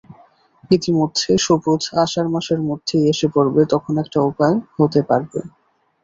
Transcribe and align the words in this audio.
ইতিমধ্যে 0.71 1.29
সুবোধ 1.37 1.81
আষাঢ় 1.95 2.29
মাসের 2.33 2.59
মধ্যেই 2.69 3.03
এসে 3.11 3.27
পড়বে– 3.33 3.69
তখন 3.73 3.93
একটা 4.03 4.19
উপায় 4.29 4.55
হতে 4.75 4.99
পারবে। 5.09 5.39